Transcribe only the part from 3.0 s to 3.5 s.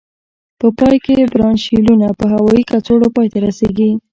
پای ته